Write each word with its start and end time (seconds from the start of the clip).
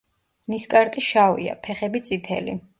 ნისკარტი 0.53 1.05
შავია, 1.11 1.55
ფეხები 1.69 2.05
წითელი. 2.11 2.61